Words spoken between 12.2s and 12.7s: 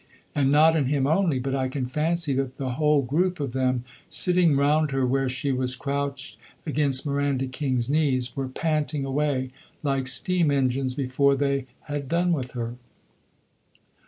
with